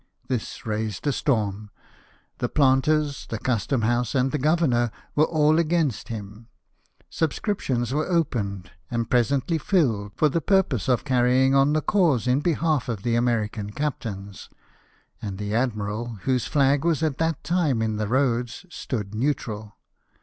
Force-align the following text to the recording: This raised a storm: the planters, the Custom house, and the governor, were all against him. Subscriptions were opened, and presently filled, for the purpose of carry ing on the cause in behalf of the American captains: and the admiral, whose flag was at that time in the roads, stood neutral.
This 0.27 0.65
raised 0.65 1.05
a 1.05 1.11
storm: 1.11 1.69
the 2.39 2.49
planters, 2.49 3.27
the 3.27 3.37
Custom 3.37 3.83
house, 3.83 4.15
and 4.15 4.31
the 4.31 4.39
governor, 4.39 4.89
were 5.15 5.27
all 5.27 5.59
against 5.59 6.07
him. 6.07 6.47
Subscriptions 7.07 7.93
were 7.93 8.07
opened, 8.07 8.71
and 8.89 9.11
presently 9.11 9.59
filled, 9.59 10.13
for 10.15 10.27
the 10.27 10.41
purpose 10.41 10.87
of 10.89 11.05
carry 11.05 11.45
ing 11.45 11.53
on 11.53 11.73
the 11.73 11.81
cause 11.83 12.25
in 12.25 12.39
behalf 12.39 12.89
of 12.89 13.03
the 13.03 13.13
American 13.13 13.69
captains: 13.69 14.49
and 15.21 15.37
the 15.37 15.53
admiral, 15.53 16.17
whose 16.23 16.47
flag 16.47 16.83
was 16.83 17.03
at 17.03 17.19
that 17.19 17.43
time 17.43 17.79
in 17.83 17.97
the 17.97 18.07
roads, 18.07 18.65
stood 18.71 19.13
neutral. 19.13 19.75